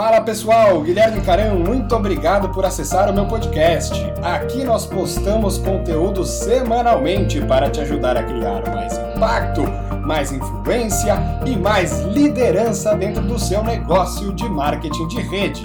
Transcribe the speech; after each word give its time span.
Fala 0.00 0.22
pessoal, 0.22 0.80
Guilherme 0.80 1.20
Caran, 1.20 1.56
muito 1.56 1.94
obrigado 1.94 2.48
por 2.48 2.64
acessar 2.64 3.10
o 3.10 3.12
meu 3.12 3.26
podcast. 3.26 3.92
Aqui 4.22 4.64
nós 4.64 4.86
postamos 4.86 5.58
conteúdo 5.58 6.24
semanalmente 6.24 7.38
para 7.42 7.68
te 7.68 7.82
ajudar 7.82 8.16
a 8.16 8.22
criar 8.22 8.66
mais 8.74 8.96
impacto, 8.96 9.60
mais 10.00 10.32
influência 10.32 11.14
e 11.44 11.54
mais 11.54 12.00
liderança 12.00 12.96
dentro 12.96 13.20
do 13.20 13.38
seu 13.38 13.62
negócio 13.62 14.32
de 14.32 14.48
marketing 14.48 15.06
de 15.06 15.20
rede. 15.20 15.64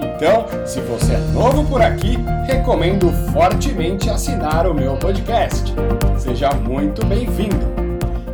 Então, 0.00 0.46
se 0.66 0.80
você 0.80 1.12
é 1.12 1.18
novo 1.32 1.64
por 1.64 1.80
aqui, 1.80 2.18
recomendo 2.44 3.12
fortemente 3.32 4.10
assinar 4.10 4.66
o 4.66 4.74
meu 4.74 4.96
podcast. 4.96 5.72
Seja 6.18 6.50
muito 6.50 7.06
bem-vindo! 7.06 7.85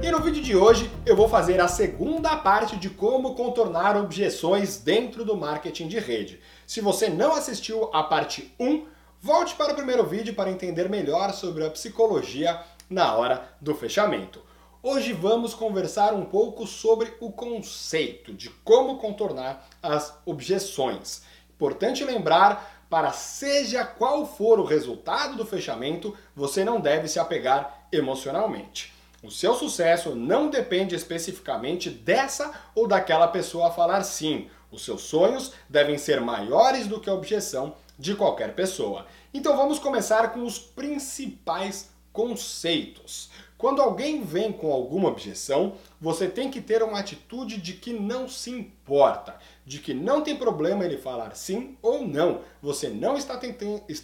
E 0.02 0.11
no 0.11 0.19
vídeo 0.19 0.42
de 0.42 0.56
hoje 0.56 0.91
eu 1.06 1.15
vou 1.15 1.29
fazer 1.29 1.61
a 1.61 1.69
segunda 1.69 2.37
parte 2.37 2.77
de 2.77 2.91
como 2.91 3.37
contornar 3.37 3.97
objeções 3.97 4.79
dentro 4.79 5.24
do 5.24 5.37
marketing 5.37 5.87
de 5.87 6.01
rede. 6.01 6.41
Se 6.66 6.80
você 6.80 7.09
não 7.09 7.33
assistiu 7.33 7.88
a 7.93 8.02
parte 8.02 8.52
1, 8.59 8.84
volte 9.20 9.55
para 9.55 9.73
o 9.73 9.77
primeiro 9.77 10.05
vídeo 10.05 10.34
para 10.34 10.51
entender 10.51 10.88
melhor 10.88 11.33
sobre 11.33 11.65
a 11.65 11.70
psicologia 11.70 12.60
na 12.91 13.15
hora 13.15 13.48
do 13.60 13.77
fechamento. 13.77 14.43
Hoje 14.83 15.12
vamos 15.12 15.55
conversar 15.55 16.12
um 16.15 16.24
pouco 16.24 16.66
sobre 16.66 17.15
o 17.21 17.30
conceito 17.30 18.34
de 18.34 18.51
como 18.51 18.98
contornar 18.98 19.69
as 19.80 20.19
objeções. 20.27 21.23
Importante 21.55 22.02
lembrar 22.02 22.87
para 22.91 23.12
seja 23.12 23.84
qual 23.84 24.27
for 24.27 24.59
o 24.59 24.65
resultado 24.65 25.37
do 25.37 25.46
fechamento, 25.46 26.12
você 26.34 26.65
não 26.65 26.80
deve 26.80 27.07
se 27.07 27.21
apegar 27.21 27.87
emocionalmente. 27.93 29.01
O 29.22 29.30
seu 29.30 29.54
sucesso 29.54 30.16
não 30.16 30.50
depende 30.50 30.96
especificamente 30.96 31.88
dessa 31.88 32.52
ou 32.74 32.88
daquela 32.88 33.29
pessoa 33.29 33.70
falar 33.70 34.02
sim. 34.02 34.51
Os 34.68 34.84
seus 34.84 35.02
sonhos 35.02 35.52
devem 35.68 35.96
ser 35.96 36.20
maiores 36.20 36.88
do 36.88 36.98
que 36.98 37.09
a 37.09 37.14
objeção 37.14 37.76
de 37.96 38.16
qualquer 38.16 38.54
pessoa. 38.54 39.06
Então 39.32 39.56
vamos 39.56 39.79
começar 39.79 40.32
com 40.32 40.42
os 40.42 40.59
principais 40.59 41.90
conceitos. 42.12 43.30
Quando 43.63 43.80
alguém 43.80 44.24
vem 44.24 44.51
com 44.51 44.73
alguma 44.73 45.09
objeção, 45.09 45.74
você 46.01 46.27
tem 46.27 46.51
que 46.51 46.60
ter 46.60 46.82
uma 46.82 46.99
atitude 46.99 47.59
de 47.59 47.74
que 47.74 47.93
não 47.93 48.29
se 48.29 48.51
importa, 48.51 49.37
de 49.65 49.79
que 49.79 49.95
não 49.95 50.21
tem 50.21 50.35
problema 50.35 50.85
ele 50.85 50.99
falar 50.99 51.37
sim 51.37 51.79
ou 51.80 52.04
não. 52.04 52.41
Você 52.60 52.88
não 52.88 53.16
está 53.16 53.38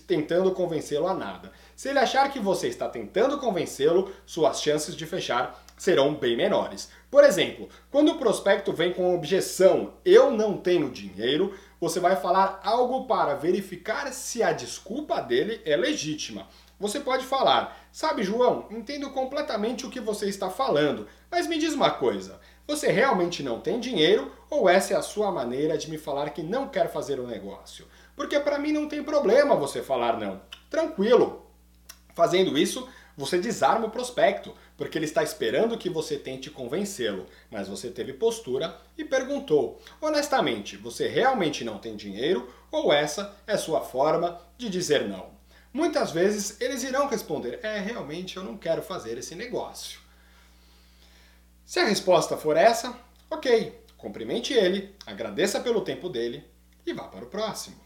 tentando 0.06 0.52
convencê-lo 0.52 1.08
a 1.08 1.14
nada. 1.14 1.50
Se 1.74 1.88
ele 1.88 1.98
achar 1.98 2.32
que 2.32 2.38
você 2.38 2.68
está 2.68 2.88
tentando 2.88 3.36
convencê-lo, 3.38 4.12
suas 4.24 4.62
chances 4.62 4.94
de 4.94 5.04
fechar 5.04 5.60
serão 5.76 6.14
bem 6.14 6.36
menores. 6.36 6.88
Por 7.10 7.24
exemplo, 7.24 7.68
quando 7.90 8.12
o 8.12 8.18
prospecto 8.18 8.72
vem 8.72 8.92
com 8.92 9.12
objeção 9.12 9.94
eu 10.04 10.30
não 10.30 10.56
tenho 10.56 10.88
dinheiro, 10.88 11.52
você 11.80 11.98
vai 11.98 12.14
falar 12.14 12.60
algo 12.62 13.08
para 13.08 13.34
verificar 13.34 14.12
se 14.12 14.40
a 14.40 14.52
desculpa 14.52 15.20
dele 15.20 15.60
é 15.64 15.76
legítima. 15.76 16.46
Você 16.78 17.00
pode 17.00 17.24
falar: 17.24 17.88
Sabe, 17.90 18.22
João, 18.22 18.66
entendo 18.70 19.10
completamente 19.10 19.84
o 19.86 19.90
que 19.90 20.00
você 20.00 20.28
está 20.28 20.48
falando, 20.48 21.06
mas 21.30 21.46
me 21.46 21.58
diz 21.58 21.74
uma 21.74 21.90
coisa: 21.90 22.40
você 22.66 22.88
realmente 22.88 23.42
não 23.42 23.60
tem 23.60 23.80
dinheiro 23.80 24.30
ou 24.50 24.68
essa 24.68 24.92
é 24.92 24.96
a 24.96 25.02
sua 25.02 25.32
maneira 25.32 25.78
de 25.78 25.90
me 25.90 25.96
falar 25.96 26.30
que 26.30 26.42
não 26.42 26.68
quer 26.68 26.92
fazer 26.92 27.18
o 27.18 27.24
um 27.24 27.26
negócio? 27.26 27.86
Porque 28.14 28.38
para 28.38 28.58
mim 28.58 28.72
não 28.72 28.86
tem 28.86 29.02
problema 29.02 29.56
você 29.56 29.82
falar 29.82 30.18
não. 30.18 30.40
Tranquilo. 30.68 31.46
Fazendo 32.14 32.58
isso, 32.58 32.88
você 33.16 33.38
desarma 33.38 33.86
o 33.86 33.90
prospecto, 33.90 34.54
porque 34.76 34.98
ele 34.98 35.06
está 35.06 35.22
esperando 35.22 35.78
que 35.78 35.88
você 35.88 36.16
tente 36.16 36.50
convencê-lo, 36.50 37.26
mas 37.50 37.66
você 37.66 37.90
teve 37.90 38.12
postura 38.12 38.76
e 38.98 39.04
perguntou: 39.04 39.80
honestamente, 40.00 40.76
você 40.76 41.08
realmente 41.08 41.64
não 41.64 41.78
tem 41.78 41.96
dinheiro 41.96 42.48
ou 42.70 42.92
essa 42.92 43.34
é 43.46 43.56
sua 43.56 43.80
forma 43.80 44.40
de 44.56 44.68
dizer 44.68 45.08
não? 45.08 45.37
Muitas 45.78 46.10
vezes 46.10 46.60
eles 46.60 46.82
irão 46.82 47.06
responder: 47.06 47.60
é, 47.62 47.78
realmente 47.78 48.36
eu 48.36 48.42
não 48.42 48.58
quero 48.58 48.82
fazer 48.82 49.16
esse 49.16 49.36
negócio. 49.36 50.00
Se 51.64 51.78
a 51.78 51.84
resposta 51.84 52.36
for 52.36 52.56
essa, 52.56 52.98
ok, 53.30 53.80
cumprimente 53.96 54.52
ele, 54.52 54.92
agradeça 55.06 55.60
pelo 55.60 55.82
tempo 55.82 56.08
dele 56.08 56.44
e 56.84 56.92
vá 56.92 57.04
para 57.04 57.24
o 57.24 57.28
próximo. 57.28 57.76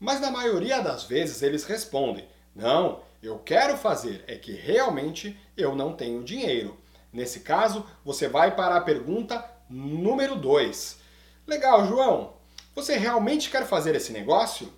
Mas 0.00 0.22
na 0.22 0.30
maioria 0.30 0.80
das 0.80 1.04
vezes 1.04 1.42
eles 1.42 1.64
respondem: 1.64 2.26
não, 2.54 3.02
eu 3.22 3.38
quero 3.40 3.76
fazer, 3.76 4.24
é 4.26 4.34
que 4.36 4.52
realmente 4.52 5.38
eu 5.54 5.76
não 5.76 5.92
tenho 5.92 6.24
dinheiro. 6.24 6.78
Nesse 7.12 7.40
caso, 7.40 7.84
você 8.02 8.26
vai 8.26 8.56
para 8.56 8.74
a 8.74 8.80
pergunta 8.80 9.44
número 9.68 10.34
2. 10.34 10.98
Legal, 11.46 11.86
João, 11.86 12.36
você 12.74 12.96
realmente 12.96 13.50
quer 13.50 13.66
fazer 13.66 13.94
esse 13.94 14.14
negócio? 14.14 14.72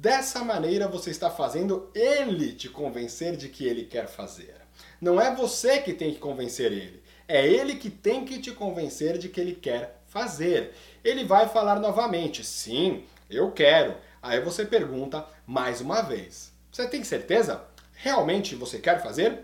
Dessa 0.00 0.42
maneira 0.42 0.88
você 0.88 1.10
está 1.10 1.28
fazendo 1.28 1.90
ele 1.94 2.54
te 2.54 2.70
convencer 2.70 3.36
de 3.36 3.50
que 3.50 3.66
ele 3.66 3.84
quer 3.84 4.08
fazer. 4.08 4.54
Não 4.98 5.20
é 5.20 5.34
você 5.34 5.78
que 5.82 5.92
tem 5.92 6.14
que 6.14 6.18
convencer 6.18 6.72
ele, 6.72 7.02
é 7.28 7.46
ele 7.46 7.74
que 7.74 7.90
tem 7.90 8.24
que 8.24 8.38
te 8.38 8.50
convencer 8.50 9.18
de 9.18 9.28
que 9.28 9.38
ele 9.38 9.54
quer 9.54 10.00
fazer. 10.06 10.72
Ele 11.04 11.22
vai 11.22 11.50
falar 11.50 11.78
novamente: 11.78 12.42
sim, 12.42 13.04
eu 13.28 13.52
quero. 13.52 13.94
Aí 14.22 14.40
você 14.40 14.64
pergunta 14.64 15.26
mais 15.46 15.82
uma 15.82 16.00
vez: 16.00 16.50
você 16.72 16.88
tem 16.88 17.04
certeza? 17.04 17.62
Realmente 17.92 18.54
você 18.54 18.78
quer 18.78 19.02
fazer? 19.02 19.40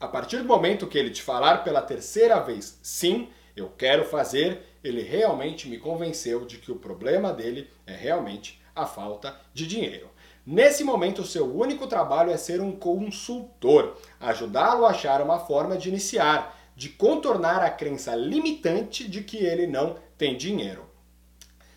A 0.00 0.08
partir 0.08 0.38
do 0.38 0.44
momento 0.44 0.86
que 0.86 0.96
ele 0.96 1.10
te 1.10 1.20
falar 1.20 1.58
pela 1.58 1.82
terceira 1.82 2.40
vez 2.40 2.78
sim, 2.82 3.28
eu 3.54 3.68
quero 3.68 4.06
fazer, 4.06 4.62
ele 4.82 5.02
realmente 5.02 5.68
me 5.68 5.76
convenceu 5.76 6.46
de 6.46 6.56
que 6.56 6.72
o 6.72 6.76
problema 6.76 7.34
dele 7.34 7.68
é 7.86 7.94
realmente 7.94 8.59
a 8.74 8.86
falta 8.86 9.38
de 9.52 9.66
dinheiro. 9.66 10.08
Nesse 10.46 10.82
momento, 10.82 11.24
seu 11.24 11.54
único 11.54 11.86
trabalho 11.86 12.30
é 12.30 12.36
ser 12.36 12.60
um 12.60 12.72
consultor, 12.72 13.96
ajudá-lo 14.18 14.86
a 14.86 14.90
achar 14.90 15.20
uma 15.20 15.38
forma 15.38 15.76
de 15.76 15.88
iniciar, 15.88 16.58
de 16.74 16.88
contornar 16.88 17.62
a 17.62 17.70
crença 17.70 18.14
limitante 18.14 19.08
de 19.08 19.22
que 19.22 19.36
ele 19.36 19.66
não 19.66 19.96
tem 20.16 20.36
dinheiro. 20.36 20.88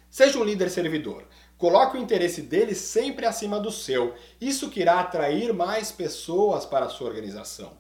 Seja 0.09 0.39
um 0.39 0.43
líder 0.43 0.69
servidor. 0.69 1.25
Coloque 1.57 1.97
o 1.97 1.99
interesse 1.99 2.41
dele 2.41 2.75
sempre 2.75 3.25
acima 3.25 3.59
do 3.59 3.71
seu. 3.71 4.15
Isso 4.39 4.69
que 4.69 4.79
irá 4.79 4.99
atrair 4.99 5.53
mais 5.53 5.91
pessoas 5.91 6.65
para 6.65 6.85
a 6.85 6.89
sua 6.89 7.07
organização. 7.07 7.71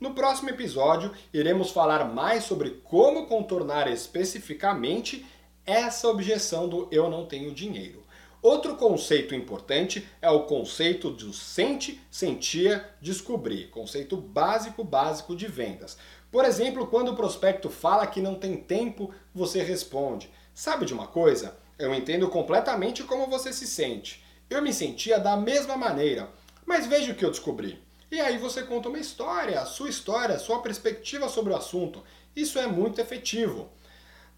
No 0.00 0.14
próximo 0.14 0.48
episódio, 0.48 1.12
iremos 1.32 1.70
falar 1.70 2.04
mais 2.04 2.44
sobre 2.44 2.70
como 2.84 3.26
contornar 3.26 3.90
especificamente 3.90 5.26
essa 5.66 6.08
objeção 6.08 6.68
do 6.68 6.88
eu 6.90 7.10
não 7.10 7.26
tenho 7.26 7.52
dinheiro. 7.52 8.02
Outro 8.42 8.74
conceito 8.76 9.34
importante 9.34 10.08
é 10.22 10.30
o 10.30 10.44
conceito 10.44 11.10
do 11.10 11.30
sente, 11.30 12.00
sentia, 12.10 12.88
descobrir, 12.98 13.68
conceito 13.68 14.16
básico 14.16 14.82
básico 14.82 15.36
de 15.36 15.46
vendas. 15.46 15.98
Por 16.32 16.46
exemplo, 16.46 16.86
quando 16.86 17.10
o 17.10 17.16
prospecto 17.16 17.68
fala 17.68 18.06
que 18.06 18.22
não 18.22 18.34
tem 18.34 18.56
tempo, 18.56 19.12
você 19.34 19.62
responde: 19.62 20.30
"Sabe 20.54 20.86
de 20.86 20.94
uma 20.94 21.06
coisa? 21.06 21.54
Eu 21.78 21.94
entendo 21.94 22.30
completamente 22.30 23.02
como 23.02 23.26
você 23.26 23.52
se 23.52 23.66
sente. 23.66 24.24
Eu 24.48 24.62
me 24.62 24.72
sentia 24.72 25.18
da 25.18 25.36
mesma 25.36 25.76
maneira, 25.76 26.30
mas 26.64 26.86
veja 26.86 27.12
o 27.12 27.14
que 27.14 27.24
eu 27.24 27.30
descobri." 27.30 27.78
E 28.10 28.18
aí 28.18 28.38
você 28.38 28.62
conta 28.62 28.88
uma 28.88 28.98
história, 28.98 29.60
a 29.60 29.66
sua 29.66 29.90
história, 29.90 30.36
a 30.36 30.38
sua 30.38 30.62
perspectiva 30.62 31.28
sobre 31.28 31.52
o 31.52 31.56
assunto. 31.56 32.02
Isso 32.34 32.58
é 32.58 32.66
muito 32.66 33.02
efetivo. 33.02 33.68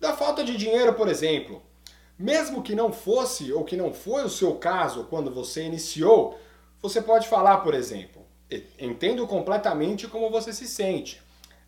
Da 0.01 0.13
falta 0.13 0.43
de 0.43 0.57
dinheiro, 0.57 0.93
por 0.95 1.07
exemplo, 1.07 1.63
mesmo 2.19 2.62
que 2.62 2.75
não 2.75 2.93
fosse 2.93 3.53
ou 3.53 3.65
que 3.65 3.77
não 3.77 3.93
foi 3.93 4.25
o 4.25 4.28
seu 4.28 4.55
caso 4.56 5.05
quando 5.05 5.31
você 5.31 5.65
iniciou, 5.65 6.39
você 6.81 7.00
pode 7.00 7.28
falar, 7.28 7.59
por 7.59 7.75
exemplo, 7.75 8.23
entendo 8.78 9.27
completamente 9.27 10.06
como 10.06 10.31
você 10.31 10.53
se 10.53 10.66
sente. 10.66 11.21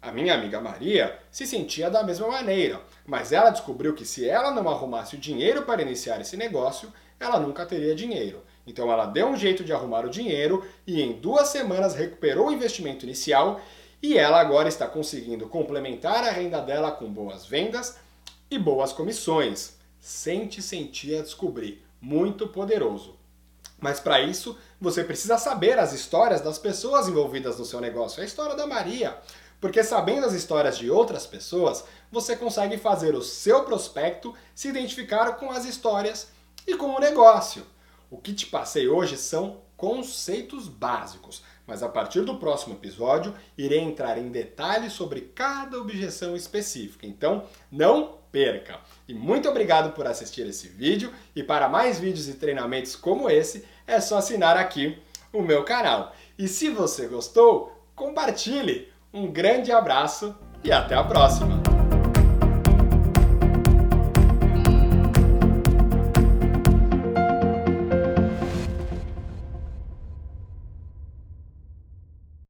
A 0.02 0.12
minha 0.12 0.34
amiga 0.34 0.60
Maria 0.60 1.18
se 1.30 1.46
sentia 1.46 1.88
da 1.88 2.02
mesma 2.02 2.28
maneira, 2.28 2.80
mas 3.06 3.32
ela 3.32 3.48
descobriu 3.48 3.94
que 3.94 4.04
se 4.04 4.28
ela 4.28 4.50
não 4.50 4.68
arrumasse 4.68 5.16
o 5.16 5.18
dinheiro 5.18 5.62
para 5.62 5.80
iniciar 5.80 6.20
esse 6.20 6.36
negócio, 6.36 6.92
ela 7.18 7.40
nunca 7.40 7.64
teria 7.64 7.94
dinheiro. 7.94 8.42
Então 8.66 8.90
ela 8.92 9.06
deu 9.06 9.28
um 9.28 9.36
jeito 9.36 9.64
de 9.64 9.72
arrumar 9.72 10.04
o 10.04 10.10
dinheiro 10.10 10.62
e 10.86 11.00
em 11.00 11.12
duas 11.12 11.48
semanas 11.48 11.94
recuperou 11.94 12.48
o 12.48 12.52
investimento 12.52 13.06
inicial 13.06 13.60
e 14.02 14.18
ela 14.18 14.38
agora 14.38 14.68
está 14.68 14.86
conseguindo 14.86 15.48
complementar 15.48 16.22
a 16.24 16.30
renda 16.30 16.60
dela 16.60 16.90
com 16.90 17.10
boas 17.10 17.46
vendas 17.46 17.96
e 18.50 18.58
boas 18.58 18.92
comissões. 18.92 19.73
Sente, 20.04 20.60
sentir, 20.60 21.22
descobrir. 21.22 21.82
Muito 21.98 22.46
poderoso. 22.46 23.16
Mas 23.80 23.98
para 23.98 24.20
isso, 24.20 24.54
você 24.78 25.02
precisa 25.02 25.38
saber 25.38 25.78
as 25.78 25.94
histórias 25.94 26.42
das 26.42 26.58
pessoas 26.58 27.08
envolvidas 27.08 27.58
no 27.58 27.64
seu 27.64 27.80
negócio. 27.80 28.20
É 28.20 28.22
a 28.22 28.26
história 28.26 28.54
da 28.54 28.66
Maria. 28.66 29.16
Porque 29.58 29.82
sabendo 29.82 30.26
as 30.26 30.34
histórias 30.34 30.76
de 30.76 30.90
outras 30.90 31.26
pessoas, 31.26 31.86
você 32.12 32.36
consegue 32.36 32.76
fazer 32.76 33.14
o 33.14 33.22
seu 33.22 33.64
prospecto 33.64 34.34
se 34.54 34.68
identificar 34.68 35.38
com 35.38 35.50
as 35.50 35.64
histórias 35.64 36.28
e 36.66 36.76
com 36.76 36.94
o 36.94 37.00
negócio. 37.00 37.64
O 38.10 38.18
que 38.18 38.34
te 38.34 38.44
passei 38.44 38.86
hoje 38.86 39.16
são 39.16 39.62
conceitos 39.74 40.68
básicos, 40.68 41.42
mas 41.66 41.82
a 41.82 41.88
partir 41.88 42.22
do 42.22 42.36
próximo 42.36 42.74
episódio 42.74 43.34
irei 43.56 43.80
entrar 43.80 44.18
em 44.18 44.28
detalhes 44.28 44.92
sobre 44.92 45.20
cada 45.34 45.78
objeção 45.78 46.36
específica. 46.36 47.06
Então, 47.06 47.44
não 47.70 48.18
perca! 48.30 48.80
E 49.08 49.14
muito 49.14 49.48
obrigado 49.48 49.92
por 49.94 50.06
assistir 50.06 50.46
esse 50.46 50.68
vídeo 50.68 51.12
e 51.34 51.42
para 51.42 51.68
mais 51.68 51.98
vídeos 51.98 52.28
e 52.28 52.34
treinamentos 52.34 52.94
como 52.96 53.30
esse, 53.30 53.64
é 53.86 54.00
só 54.00 54.18
assinar 54.18 54.56
aqui 54.56 54.98
o 55.32 55.42
meu 55.42 55.64
canal. 55.64 56.14
E 56.38 56.48
se 56.48 56.68
você 56.68 57.06
gostou, 57.06 57.72
compartilhe! 57.94 58.92
Um 59.12 59.30
grande 59.30 59.70
abraço 59.70 60.34
e 60.62 60.72
até 60.72 60.94
a 60.94 61.04
próxima! 61.04 61.63